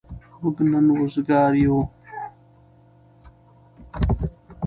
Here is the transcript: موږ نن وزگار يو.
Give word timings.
موږ 0.41 0.57
نن 0.71 0.85
وزگار 0.99 1.53
يو. 1.63 1.77